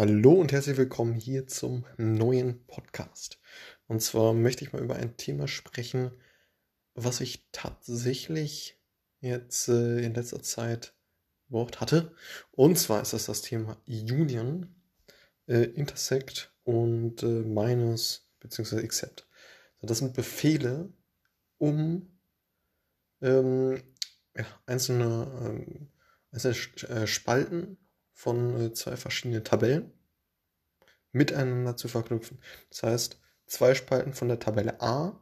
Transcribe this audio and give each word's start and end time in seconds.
Hallo 0.00 0.32
und 0.32 0.50
herzlich 0.50 0.78
willkommen 0.78 1.12
hier 1.12 1.46
zum 1.46 1.84
neuen 1.98 2.64
Podcast. 2.66 3.38
Und 3.86 4.00
zwar 4.00 4.32
möchte 4.32 4.64
ich 4.64 4.72
mal 4.72 4.80
über 4.80 4.96
ein 4.96 5.18
Thema 5.18 5.46
sprechen, 5.46 6.10
was 6.94 7.20
ich 7.20 7.50
tatsächlich 7.52 8.80
jetzt 9.20 9.68
äh, 9.68 9.98
in 9.98 10.14
letzter 10.14 10.42
Zeit 10.42 10.94
Wort 11.50 11.82
hatte. 11.82 12.14
Und 12.50 12.78
zwar 12.78 13.02
ist 13.02 13.12
das 13.12 13.26
das 13.26 13.42
Thema 13.42 13.76
Union, 13.86 14.74
äh, 15.46 15.64
Intersect 15.64 16.50
und 16.64 17.22
äh, 17.22 17.26
Minus 17.26 18.26
bzw. 18.40 18.78
Accept. 18.78 19.28
Das 19.82 19.98
sind 19.98 20.14
Befehle, 20.14 20.90
um 21.58 22.18
ähm, 23.20 23.82
ja, 24.34 24.46
einzelne, 24.64 25.30
ähm, 25.44 25.90
einzelne 26.32 26.56
äh, 26.88 27.06
Spalten 27.06 27.76
von 28.20 28.60
äh, 28.60 28.72
zwei 28.74 28.96
verschiedenen 28.96 29.44
Tabellen 29.44 29.94
miteinander 31.10 31.74
zu 31.78 31.88
verknüpfen. 31.88 32.38
Das 32.68 32.82
heißt, 32.82 33.20
zwei 33.46 33.74
Spalten 33.74 34.12
von 34.12 34.28
der 34.28 34.38
Tabelle 34.38 34.78
A 34.82 35.18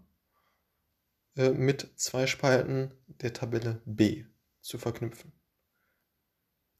äh, 1.36 1.50
mit 1.50 1.92
zwei 1.94 2.26
Spalten 2.26 2.92
der 3.06 3.32
Tabelle 3.32 3.80
B 3.84 4.24
zu 4.60 4.78
verknüpfen. 4.78 5.32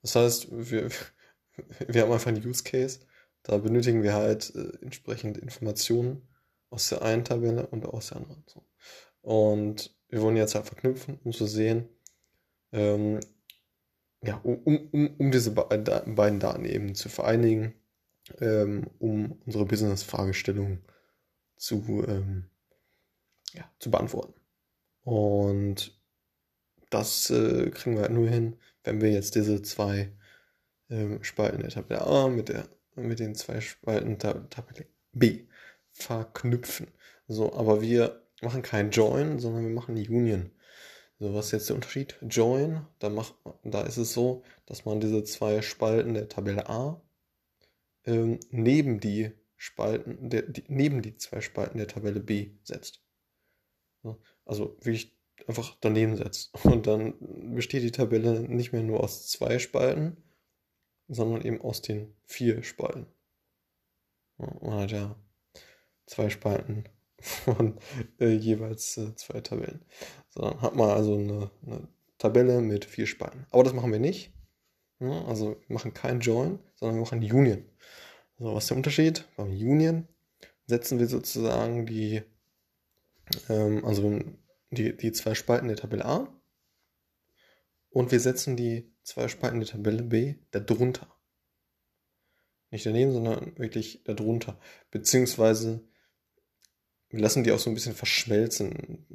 Das 0.02 0.16
heißt, 0.16 0.48
wir, 0.50 0.90
wir 1.86 2.02
haben 2.02 2.12
einfach 2.12 2.26
einen 2.26 2.44
Use 2.44 2.64
Case, 2.64 3.06
da 3.44 3.58
benötigen 3.58 4.02
wir 4.02 4.14
halt 4.14 4.52
äh, 4.56 4.76
entsprechend 4.82 5.38
Informationen 5.38 6.28
aus 6.68 6.88
der 6.88 7.02
einen 7.02 7.24
Tabelle 7.24 7.68
und 7.68 7.86
aus 7.86 8.08
der 8.08 8.16
anderen. 8.16 8.44
Und 9.20 9.96
wir 10.08 10.20
wollen 10.20 10.36
jetzt 10.36 10.56
halt 10.56 10.66
verknüpfen, 10.66 11.20
um 11.22 11.30
zu 11.32 11.46
sehen, 11.46 11.88
ähm, 12.72 13.20
ja, 14.22 14.36
um, 14.42 14.88
um, 14.92 15.14
um 15.18 15.30
diese 15.30 15.52
beiden 15.52 16.40
Daten 16.40 16.64
eben 16.64 16.94
zu 16.94 17.08
vereinigen, 17.08 17.74
ähm, 18.40 18.88
um 18.98 19.40
unsere 19.46 19.64
Business-Fragestellung 19.64 20.80
zu, 21.56 22.04
ähm, 22.08 22.50
ja, 23.54 23.70
zu 23.78 23.90
beantworten. 23.90 24.34
Und 25.02 25.98
das 26.90 27.30
äh, 27.30 27.70
kriegen 27.70 27.96
wir 27.96 28.02
halt 28.02 28.12
nur 28.12 28.28
hin, 28.28 28.56
wenn 28.84 29.00
wir 29.00 29.10
jetzt 29.10 29.34
diese 29.34 29.62
zwei 29.62 30.12
ähm, 30.90 31.22
Spalten 31.22 31.60
der 31.60 31.70
Tabelle 31.70 32.02
A 32.02 32.28
mit, 32.28 32.48
der, 32.48 32.68
mit 32.96 33.20
den 33.20 33.34
zwei 33.34 33.60
Spalten 33.60 34.18
der 34.18 34.48
Tabelle 34.50 34.86
B 35.12 35.46
verknüpfen. 35.92 36.88
So, 37.26 37.52
aber 37.54 37.82
wir 37.82 38.22
machen 38.42 38.62
kein 38.62 38.90
Join, 38.90 39.38
sondern 39.38 39.64
wir 39.64 39.74
machen 39.74 39.96
Union. 39.96 40.50
So, 41.20 41.34
was 41.34 41.46
ist 41.46 41.52
jetzt 41.52 41.68
der 41.68 41.76
Unterschied? 41.76 42.16
Join, 42.22 42.86
da, 43.00 43.08
macht, 43.08 43.34
da 43.64 43.82
ist 43.82 43.96
es 43.96 44.12
so, 44.12 44.44
dass 44.66 44.84
man 44.84 45.00
diese 45.00 45.24
zwei 45.24 45.62
Spalten 45.62 46.14
der 46.14 46.28
Tabelle 46.28 46.68
A 46.68 47.02
ähm, 48.04 48.38
neben 48.50 49.00
die 49.00 49.32
Spalten, 49.56 50.30
der, 50.30 50.42
die, 50.42 50.64
neben 50.68 51.02
die 51.02 51.16
zwei 51.16 51.40
Spalten 51.40 51.78
der 51.78 51.88
Tabelle 51.88 52.20
B 52.20 52.52
setzt. 52.62 53.02
So, 54.04 54.22
also 54.44 54.76
wirklich 54.80 55.18
einfach 55.48 55.76
daneben 55.80 56.16
setzt. 56.16 56.54
Und 56.64 56.86
dann 56.86 57.14
besteht 57.54 57.82
die 57.82 57.90
Tabelle 57.90 58.40
nicht 58.40 58.72
mehr 58.72 58.84
nur 58.84 59.00
aus 59.02 59.26
zwei 59.26 59.58
Spalten, 59.58 60.22
sondern 61.08 61.42
eben 61.42 61.60
aus 61.60 61.82
den 61.82 62.14
vier 62.26 62.62
Spalten. 62.62 63.06
Man 64.36 64.74
hat 64.74 64.92
ja 64.92 65.16
zwei 66.06 66.30
Spalten 66.30 66.84
von 67.20 67.78
äh, 68.20 68.28
jeweils 68.28 68.96
äh, 68.96 69.14
zwei 69.16 69.40
Tabellen. 69.40 69.84
So, 70.30 70.60
hat 70.60 70.76
man 70.76 70.90
also 70.90 71.14
eine, 71.14 71.50
eine, 71.66 71.88
Tabelle 72.18 72.60
mit 72.60 72.84
vier 72.84 73.06
Spalten. 73.06 73.46
Aber 73.50 73.62
das 73.62 73.74
machen 73.74 73.92
wir 73.92 74.00
nicht. 74.00 74.32
Ja, 74.98 75.24
also 75.26 75.50
wir 75.50 75.74
machen 75.74 75.94
kein 75.94 76.18
Join, 76.18 76.58
sondern 76.74 76.96
wir 76.96 77.02
machen 77.02 77.22
Union. 77.22 77.64
So, 78.40 78.54
was 78.54 78.64
ist 78.64 78.70
der 78.70 78.76
Unterschied? 78.76 79.24
Beim 79.36 79.50
Union 79.50 80.08
setzen 80.66 80.98
wir 80.98 81.06
sozusagen 81.06 81.86
die, 81.86 82.22
ähm, 83.48 83.84
also 83.84 84.18
die, 84.70 84.96
die 84.96 85.12
zwei 85.12 85.36
Spalten 85.36 85.68
der 85.68 85.76
Tabelle 85.76 86.06
A 86.06 86.28
und 87.90 88.12
wir 88.12 88.20
setzen 88.20 88.56
die 88.56 88.92
zwei 89.02 89.28
Spalten 89.28 89.60
der 89.60 89.68
Tabelle 89.68 90.02
B 90.02 90.34
darunter. 90.50 91.08
Nicht 92.70 92.84
daneben, 92.84 93.12
sondern 93.12 93.58
wirklich 93.58 94.04
darunter. 94.04 94.58
Beziehungsweise 94.90 95.80
wir 97.10 97.20
lassen 97.20 97.44
die 97.44 97.52
auch 97.52 97.58
so 97.58 97.70
ein 97.70 97.74
bisschen 97.74 97.94
verschmelzen. 97.94 99.06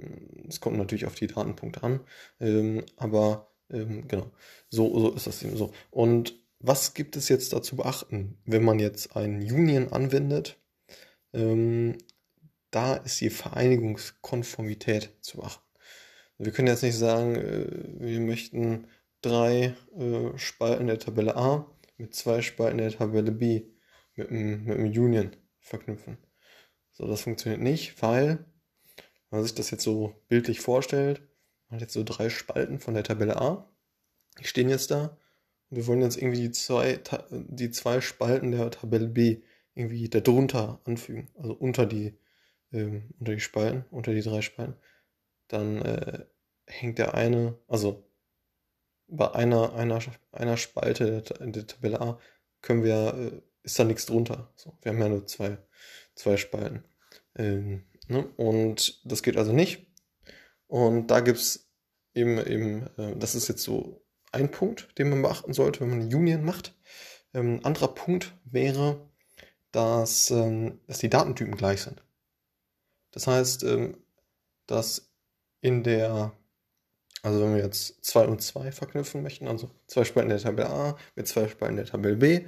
Es 0.47 0.59
kommt 0.59 0.77
natürlich 0.77 1.05
auf 1.05 1.15
die 1.15 1.27
Datenpunkte 1.27 1.83
an, 1.83 1.99
ähm, 2.39 2.83
aber 2.97 3.51
ähm, 3.69 4.07
genau, 4.07 4.31
so, 4.69 4.99
so 4.99 5.13
ist 5.13 5.27
das 5.27 5.43
eben 5.43 5.57
so. 5.57 5.73
Und 5.91 6.35
was 6.59 6.93
gibt 6.93 7.15
es 7.17 7.29
jetzt 7.29 7.53
da 7.53 7.61
zu 7.61 7.75
beachten, 7.75 8.37
wenn 8.45 8.63
man 8.63 8.79
jetzt 8.79 9.15
einen 9.15 9.41
Union 9.41 9.91
anwendet? 9.91 10.57
Ähm, 11.33 11.97
da 12.71 12.95
ist 12.95 13.21
die 13.21 13.29
Vereinigungskonformität 13.29 15.11
zu 15.21 15.37
beachten. 15.37 15.63
Wir 16.37 16.51
können 16.51 16.67
jetzt 16.67 16.83
nicht 16.83 16.97
sagen, 16.97 17.35
äh, 17.35 17.67
wir 17.99 18.19
möchten 18.19 18.87
drei 19.21 19.75
äh, 19.97 20.37
Spalten 20.37 20.87
der 20.87 20.99
Tabelle 20.99 21.35
A 21.35 21.69
mit 21.97 22.15
zwei 22.15 22.41
Spalten 22.41 22.79
der 22.79 22.91
Tabelle 22.91 23.31
B 23.31 23.63
mit 24.15 24.29
einem, 24.29 24.65
mit 24.65 24.77
einem 24.77 24.91
Union 24.91 25.35
verknüpfen. 25.59 26.17
So, 26.93 27.07
das 27.07 27.21
funktioniert 27.21 27.61
nicht, 27.61 28.01
weil, 28.01 28.45
wenn 29.29 29.39
man 29.39 29.43
sich 29.43 29.55
das 29.55 29.71
jetzt 29.71 29.83
so 29.83 30.15
bildlich 30.27 30.61
vorstellt, 30.61 31.21
man 31.67 31.77
hat 31.77 31.81
jetzt 31.81 31.93
so 31.93 32.03
drei 32.03 32.29
Spalten 32.29 32.79
von 32.79 32.93
der 32.93 33.03
Tabelle 33.03 33.41
A. 33.41 33.67
Die 34.39 34.45
stehen 34.45 34.69
jetzt 34.69 34.91
da. 34.91 35.17
Und 35.69 35.77
wir 35.77 35.87
wollen 35.87 36.01
jetzt 36.01 36.17
irgendwie 36.17 36.41
die 36.41 36.51
zwei, 36.51 36.99
die 37.31 37.71
zwei 37.71 37.99
Spalten 37.99 38.51
der 38.51 38.69
Tabelle 38.69 39.07
B 39.07 39.41
irgendwie 39.73 40.07
darunter 40.07 40.79
anfügen. 40.85 41.29
Also 41.35 41.53
unter 41.53 41.87
die, 41.87 42.15
ähm, 42.71 43.09
unter 43.19 43.33
die 43.33 43.39
Spalten, 43.39 43.85
unter 43.89 44.13
die 44.13 44.21
drei 44.21 44.41
Spalten. 44.41 44.75
Dann 45.47 45.81
äh, 45.81 46.25
hängt 46.67 46.99
der 46.99 47.15
eine, 47.15 47.57
also 47.67 48.07
bei 49.07 49.31
einer, 49.33 49.73
einer, 49.73 49.99
einer 50.31 50.57
Spalte 50.57 51.21
der, 51.21 51.47
der 51.47 51.67
Tabelle 51.67 52.01
A 52.01 52.19
können 52.61 52.83
wir, 52.83 53.13
äh, 53.15 53.41
ist 53.63 53.79
da 53.79 53.83
nichts 53.83 54.05
drunter. 54.05 54.51
So, 54.55 54.77
wir 54.81 54.91
haben 54.91 54.99
ja 54.99 55.09
nur 55.09 55.25
zwei 55.25 55.57
zwei 56.15 56.37
Spalten. 56.37 56.83
Ähm, 57.35 57.83
ne? 58.07 58.27
Und 58.37 59.01
das 59.05 59.23
geht 59.23 59.37
also 59.37 59.53
nicht. 59.53 59.85
Und 60.67 61.07
da 61.07 61.19
gibt 61.19 61.39
es 61.39 61.69
eben, 62.13 62.37
eben 62.45 62.87
äh, 62.97 63.15
das 63.17 63.35
ist 63.35 63.47
jetzt 63.47 63.63
so 63.63 64.03
ein 64.31 64.51
Punkt, 64.51 64.97
den 64.97 65.09
man 65.09 65.21
beachten 65.21 65.53
sollte, 65.53 65.81
wenn 65.81 65.89
man 65.89 66.01
eine 66.01 66.15
Union 66.15 66.43
macht. 66.43 66.75
Ähm, 67.33 67.59
anderer 67.63 67.89
Punkt 67.89 68.33
wäre, 68.45 68.99
dass, 69.71 70.31
ähm, 70.31 70.79
dass 70.87 70.99
die 70.99 71.09
Datentypen 71.09 71.55
gleich 71.55 71.81
sind. 71.81 72.03
Das 73.11 73.27
heißt, 73.27 73.63
ähm, 73.63 73.97
dass 74.67 75.11
in 75.61 75.83
der, 75.83 76.33
also 77.21 77.41
wenn 77.41 77.55
wir 77.55 77.63
jetzt 77.63 78.03
2 78.05 78.27
und 78.27 78.41
2 78.41 78.71
verknüpfen 78.71 79.23
möchten, 79.23 79.47
also 79.47 79.69
zwei 79.87 80.03
Spalten 80.03 80.29
der 80.29 80.39
Tabelle 80.39 80.69
A 80.69 80.97
mit 81.15 81.27
zwei 81.27 81.47
Spalten 81.47 81.77
der 81.77 81.85
Tabelle 81.85 82.15
B, 82.15 82.45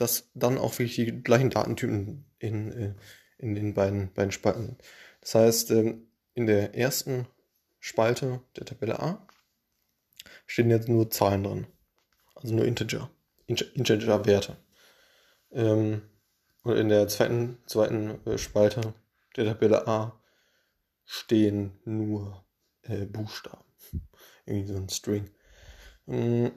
dass 0.00 0.30
dann 0.34 0.58
auch 0.58 0.78
wirklich 0.78 0.96
die 0.96 1.22
gleichen 1.22 1.50
Datentypen 1.50 2.24
in, 2.38 2.72
äh, 2.72 2.94
in 3.38 3.54
den 3.54 3.74
beiden, 3.74 4.12
beiden 4.12 4.32
Spalten 4.32 4.66
sind. 4.66 4.82
Das 5.20 5.34
heißt, 5.34 5.70
ähm, 5.72 6.06
in 6.34 6.46
der 6.46 6.74
ersten 6.74 7.26
Spalte 7.78 8.40
der 8.56 8.64
Tabelle 8.64 9.00
A 9.00 9.26
stehen 10.46 10.70
jetzt 10.70 10.88
nur 10.88 11.10
Zahlen 11.10 11.44
drin. 11.44 11.66
Also 12.34 12.54
nur 12.54 12.64
Integer. 12.64 13.10
Integer-Werte. 13.46 14.56
Ähm, 15.52 16.02
und 16.62 16.76
in 16.76 16.88
der 16.88 17.08
zweiten, 17.08 17.58
zweiten 17.66 18.24
äh, 18.26 18.38
Spalte 18.38 18.94
der 19.36 19.44
Tabelle 19.46 19.86
A 19.86 20.20
stehen 21.04 21.78
nur 21.84 22.44
äh, 22.82 23.04
Buchstaben. 23.04 23.64
Irgendwie 24.46 24.72
so 24.72 24.78
ein 24.78 24.88
String. 24.88 25.30
Ähm, 26.06 26.52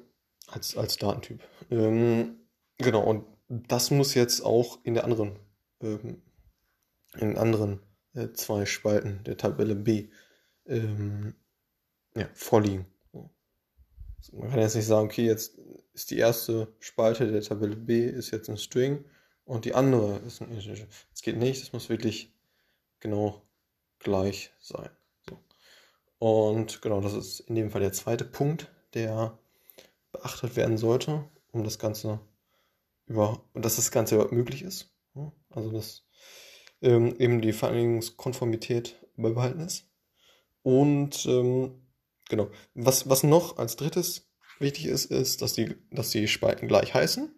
als, 0.48 0.78
als 0.78 0.98
Datentyp. 0.98 1.42
Ähm, 1.72 2.38
genau, 2.78 3.04
und 3.04 3.33
das 3.68 3.92
muss 3.92 4.14
jetzt 4.14 4.42
auch 4.42 4.80
in 4.84 4.94
der 4.94 5.04
anderen, 5.04 5.40
ähm, 5.82 6.22
in 7.18 7.38
anderen 7.38 7.82
äh, 8.14 8.32
zwei 8.34 8.66
Spalten 8.66 9.24
der 9.24 9.38
Tabelle 9.38 9.76
B 9.76 10.10
ähm, 10.66 11.36
ja, 12.16 12.28
vorliegen. 12.34 12.86
Man 14.32 14.50
kann 14.50 14.60
jetzt 14.60 14.76
nicht 14.76 14.86
sagen, 14.86 15.08
okay, 15.08 15.26
jetzt 15.26 15.58
ist 15.94 16.10
die 16.10 16.18
erste 16.18 16.74
Spalte 16.80 17.32
der 17.32 17.42
Tabelle 17.42 17.76
B 17.76 18.06
ist 18.06 18.32
jetzt 18.32 18.50
ein 18.50 18.58
String 18.58 19.04
und 19.46 19.66
die 19.66 19.76
andere 19.76 20.18
ist 20.20 20.42
ein 20.42 20.50
Integer. 20.50 20.88
Das 21.12 21.22
geht 21.22 21.38
nicht, 21.38 21.62
das 21.62 21.74
muss 21.74 21.90
wirklich 21.90 22.34
genau 23.00 23.42
gleich 24.00 24.52
sein. 24.60 24.90
So. 25.30 25.38
Und 26.20 26.82
genau, 26.82 27.02
das 27.02 27.14
ist 27.14 27.42
in 27.42 27.56
dem 27.56 27.70
Fall 27.70 27.82
der 27.82 27.92
zweite 27.92 28.26
Punkt, 28.26 28.72
der 28.94 29.38
beachtet 30.12 30.56
werden 30.56 30.78
sollte, 30.78 31.26
um 31.52 31.64
das 31.64 31.78
Ganze 31.78 32.20
über, 33.08 33.44
dass 33.54 33.76
das 33.76 33.92
Ganze 33.92 34.16
überhaupt 34.16 34.34
möglich 34.34 34.64
ist. 34.64 34.94
Also 35.50 35.72
dass 35.72 36.04
ähm, 36.82 37.16
eben 37.20 37.42
die 37.42 37.54
Vereinigungskonformität 37.54 39.00
beibehalten 39.16 39.60
ist. 39.62 39.88
Und 40.64 41.26
ähm, 41.26 41.82
genau, 42.30 42.50
was, 42.74 43.10
was 43.10 43.24
noch 43.24 43.58
als 43.58 43.76
drittes 43.76 44.30
wichtig 44.60 44.86
ist, 44.86 45.06
ist, 45.06 45.42
dass 45.42 45.54
die, 45.54 45.76
dass 45.92 46.10
die 46.10 46.28
Spalten 46.28 46.68
gleich 46.68 46.94
heißen. 46.94 47.34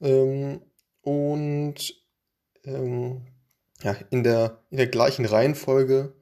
Ähm, 0.00 0.62
und 1.02 1.94
ähm, 2.64 3.26
ja, 3.82 3.92
in, 4.10 4.24
der, 4.24 4.64
in 4.70 4.76
der 4.76 4.88
gleichen 4.88 5.24
Reihenfolge 5.24 6.14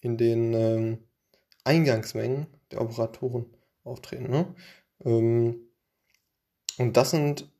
in 0.00 0.16
den 0.16 0.52
ähm, 0.54 0.98
Eingangsmengen 1.64 2.46
der 2.70 2.80
Operatoren 2.82 3.46
auftreten. 3.84 4.30
Ne? 4.30 4.54
Und 6.78 6.96
das 6.96 7.10
sind, 7.10 7.50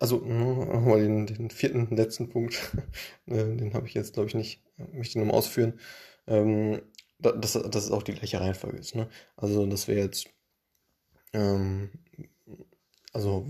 also 0.00 0.18
nochmal 0.18 1.00
den, 1.00 1.26
den 1.26 1.50
vierten, 1.50 1.94
letzten 1.94 2.28
Punkt, 2.28 2.54
äh, 3.26 3.56
den 3.56 3.74
habe 3.74 3.86
ich 3.86 3.94
jetzt, 3.94 4.14
glaube 4.14 4.28
ich, 4.28 4.34
nicht, 4.34 4.62
möchte 4.76 5.10
ich 5.10 5.16
nochmal 5.16 5.36
ausführen. 5.36 5.78
Ähm, 6.26 6.82
dass, 7.18 7.52
dass 7.52 7.84
es 7.84 7.90
auch 7.92 8.02
die 8.02 8.14
gleiche 8.14 8.40
Reihenfolge 8.40 8.78
ist. 8.78 8.96
Ne? 8.96 9.08
Also 9.36 9.64
das 9.66 9.86
wäre 9.86 10.00
jetzt, 10.00 10.26
ähm, 11.32 11.90
also 13.12 13.46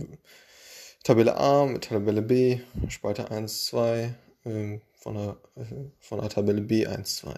Tabelle 1.03 1.37
A 1.37 1.65
mit 1.65 1.85
Tabelle 1.85 2.21
B, 2.21 2.61
Spalte 2.89 3.31
1, 3.31 3.67
2, 3.67 4.15
ähm, 4.45 4.83
von, 4.95 5.15
der, 5.15 5.37
äh, 5.57 5.91
von 6.01 6.21
der 6.21 6.29
Tabelle 6.29 6.61
B 6.61 6.87
1, 6.87 7.17
2 7.17 7.35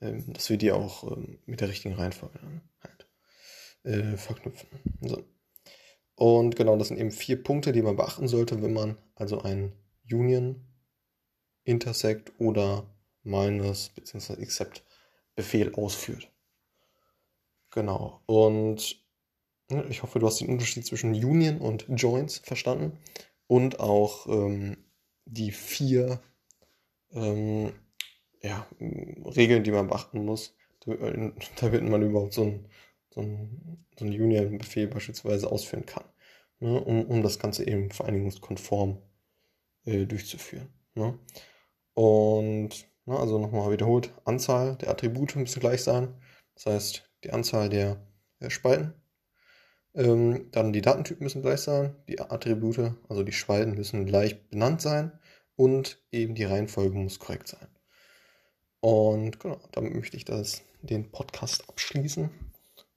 ähm, 0.00 0.32
dass 0.32 0.50
wir 0.50 0.56
die 0.56 0.72
auch 0.72 1.10
ähm, 1.10 1.38
mit 1.46 1.60
der 1.60 1.68
richtigen 1.68 1.94
Reihenfolge 1.94 2.38
dann 2.38 2.62
halt 2.82 3.06
äh, 3.84 4.16
verknüpfen. 4.16 4.68
So. 5.00 5.24
Und 6.18 6.56
genau, 6.56 6.76
das 6.76 6.88
sind 6.88 6.98
eben 6.98 7.12
vier 7.12 7.40
Punkte, 7.40 7.70
die 7.70 7.80
man 7.80 7.94
beachten 7.94 8.26
sollte, 8.26 8.60
wenn 8.60 8.72
man 8.72 8.98
also 9.14 9.40
ein 9.40 9.72
Union, 10.10 10.66
Intersect 11.62 12.32
oder 12.40 12.92
Minus 13.22 13.90
bzw. 13.90 14.32
Except 14.42 14.82
Befehl 15.36 15.72
ausführt. 15.76 16.28
Genau. 17.70 18.20
Und 18.26 19.00
ne, 19.70 19.86
ich 19.90 20.02
hoffe, 20.02 20.18
du 20.18 20.26
hast 20.26 20.40
den 20.40 20.48
Unterschied 20.48 20.84
zwischen 20.84 21.14
Union 21.14 21.58
und 21.58 21.86
Joins 21.88 22.38
verstanden 22.38 22.98
und 23.46 23.78
auch 23.78 24.26
ähm, 24.26 24.76
die 25.24 25.52
vier 25.52 26.20
ähm, 27.12 27.72
ja, 28.42 28.66
Regeln, 28.80 29.62
die 29.62 29.70
man 29.70 29.86
beachten 29.86 30.24
muss, 30.24 30.56
damit 31.60 31.88
man 31.88 32.02
überhaupt 32.02 32.32
so 32.32 32.42
einen 32.42 32.68
so 33.22 33.48
so 33.98 34.04
ein 34.04 34.12
Union-Befehl 34.12 34.86
beispielsweise 34.86 35.50
ausführen 35.50 35.86
kann, 35.86 36.04
ne, 36.60 36.80
um, 36.80 37.04
um 37.06 37.22
das 37.22 37.38
Ganze 37.38 37.66
eben 37.66 37.90
vereinigungskonform 37.90 38.98
äh, 39.84 40.06
durchzuführen. 40.06 40.68
Ne. 40.94 41.18
Und 41.94 42.86
ne, 43.06 43.18
also 43.18 43.38
nochmal 43.38 43.72
wiederholt, 43.72 44.12
Anzahl 44.24 44.76
der 44.76 44.90
Attribute 44.90 45.36
müsste 45.36 45.60
gleich 45.60 45.82
sein, 45.82 46.14
das 46.54 46.66
heißt 46.66 47.10
die 47.24 47.32
Anzahl 47.32 47.68
der, 47.68 48.06
der 48.40 48.50
Spalten. 48.50 48.94
Ähm, 49.94 50.48
dann 50.52 50.72
die 50.72 50.82
Datentypen 50.82 51.24
müssen 51.24 51.42
gleich 51.42 51.60
sein, 51.60 51.96
die 52.06 52.20
Attribute, 52.20 52.92
also 53.08 53.22
die 53.24 53.32
Spalten 53.32 53.74
müssen 53.74 54.06
gleich 54.06 54.48
benannt 54.48 54.80
sein 54.80 55.18
und 55.56 56.00
eben 56.12 56.36
die 56.36 56.44
Reihenfolge 56.44 56.96
muss 56.96 57.18
korrekt 57.18 57.48
sein. 57.48 57.66
Und 58.80 59.40
genau, 59.40 59.58
damit 59.72 59.94
möchte 59.94 60.16
ich 60.16 60.24
das, 60.24 60.62
den 60.82 61.10
Podcast 61.10 61.68
abschließen. 61.68 62.30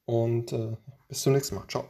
Und 0.05 0.53
äh, 0.53 0.77
bis 1.07 1.21
zum 1.21 1.33
nächsten 1.33 1.55
Mal. 1.55 1.67
Ciao. 1.67 1.89